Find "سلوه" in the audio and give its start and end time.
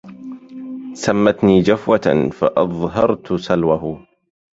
3.33-4.07